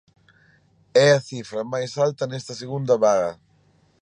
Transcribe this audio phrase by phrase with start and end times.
[1.05, 3.31] É a cifra máis alta nesta segunda vaga.